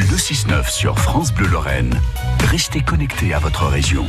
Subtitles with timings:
[0.00, 1.92] Le 6-9 sur France Bleu Lorraine.
[2.50, 4.06] Restez connectés à votre région.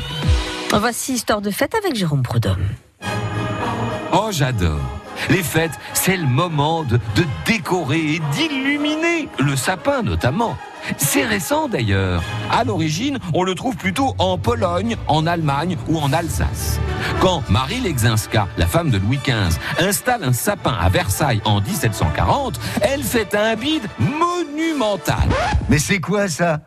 [0.71, 2.64] Voici Histoire de fête avec Jérôme Prudhomme.
[4.14, 4.80] Oh, j'adore.
[5.30, 10.57] Les fêtes, c'est le moment de, de décorer et d'illuminer le sapin notamment.
[10.98, 12.23] C'est récent d'ailleurs.
[12.49, 16.79] À l'origine, on le trouve plutôt en Pologne, en Allemagne ou en Alsace.
[17.19, 22.59] Quand Marie Lexinska, la femme de Louis XV, installe un sapin à Versailles en 1740,
[22.81, 23.83] elle fait un bide
[25.70, 26.59] Mais c'est quoi ça?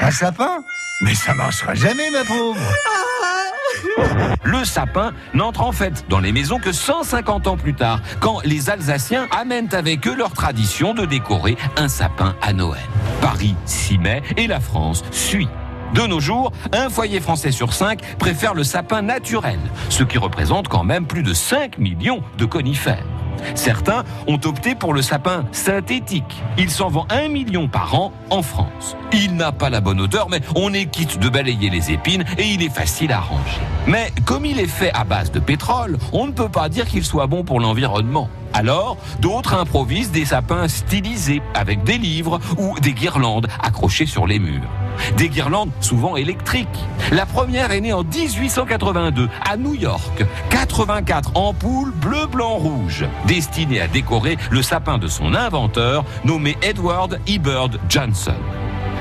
[0.00, 0.62] Un sapin?
[1.02, 2.60] Mais ça marchera jamais, ma pauvre
[4.44, 8.70] Le sapin n'entre en fait dans les maisons que 150 ans plus tard, quand les
[8.70, 12.82] Alsaciens amènent avec eux leur tradition de décorer un sapin à Noël.
[13.20, 15.48] Paris s'y met et la France suit.
[15.94, 19.58] De nos jours, un foyer français sur cinq préfère le sapin naturel,
[19.90, 23.04] ce qui représente quand même plus de 5 millions de conifères.
[23.54, 26.42] Certains ont opté pour le sapin synthétique.
[26.58, 28.96] Il s'en vend un million par an en France.
[29.12, 32.46] Il n'a pas la bonne odeur, mais on est quitte de balayer les épines et
[32.46, 33.60] il est facile à ranger.
[33.86, 37.04] Mais comme il est fait à base de pétrole, on ne peut pas dire qu'il
[37.04, 38.28] soit bon pour l'environnement.
[38.54, 44.38] Alors, d'autres improvisent des sapins stylisés avec des livres ou des guirlandes accrochées sur les
[44.38, 44.68] murs.
[45.16, 46.68] Des guirlandes souvent électriques.
[47.10, 50.24] La première est née en 1882 à New York.
[50.50, 57.20] 84 ampoules bleu, blanc, rouge, destinées à décorer le sapin de son inventeur nommé Edward
[57.28, 57.38] E.
[57.38, 58.34] Bird Johnson.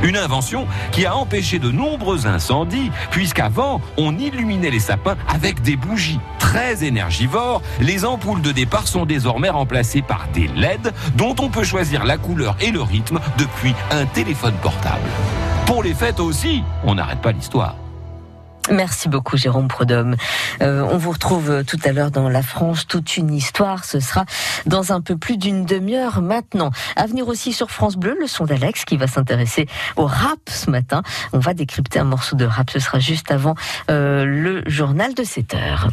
[0.03, 5.75] Une invention qui a empêché de nombreux incendies, puisqu'avant, on illuminait les sapins avec des
[5.75, 7.61] bougies très énergivores.
[7.79, 12.17] Les ampoules de départ sont désormais remplacées par des LED dont on peut choisir la
[12.17, 15.09] couleur et le rythme depuis un téléphone portable.
[15.65, 17.75] Pour les fêtes aussi, on n'arrête pas l'histoire.
[18.69, 20.15] Merci beaucoup Jérôme Prodhomme.
[20.61, 23.83] Euh, on vous retrouve tout à l'heure dans La France, toute une histoire.
[23.83, 24.25] Ce sera
[24.65, 26.69] dans un peu plus d'une demi-heure maintenant.
[26.95, 30.69] À venir aussi sur France Bleu, le son d'Alex qui va s'intéresser au rap ce
[30.69, 31.01] matin.
[31.33, 32.69] On va décrypter un morceau de rap.
[32.69, 33.55] Ce sera juste avant
[33.89, 35.87] euh, le journal de 7 heures.